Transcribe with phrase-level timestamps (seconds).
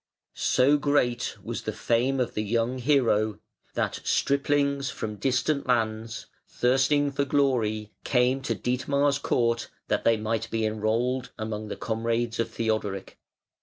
[0.33, 3.37] So great was the fame of the young hero
[3.75, 10.49] that striplings from distant lands, thirsting for glory, came to Dietmar's court that they might
[10.49, 13.19] be enrolled among the comrades of Theodoric.